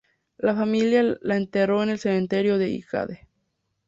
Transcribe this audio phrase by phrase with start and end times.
[0.39, 3.27] La familia la enterró en el cementerio de Highgate.